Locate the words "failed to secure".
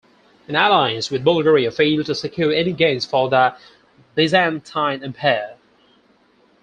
1.69-2.51